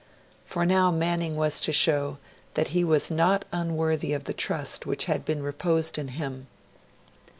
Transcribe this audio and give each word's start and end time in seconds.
For 0.45 0.65
now 0.65 0.89
Manning 0.89 1.35
was 1.35 1.61
to 1.61 1.71
show 1.71 2.17
that 2.55 2.69
he 2.69 2.83
was 2.83 3.11
not 3.11 3.45
unworthy 3.51 4.13
of 4.13 4.23
the 4.23 4.33
trust 4.33 4.87
which 4.87 5.05
had 5.05 5.23
been 5.25 5.43
reposed 5.43 5.99
in 5.99 6.07
him. 6.07 6.47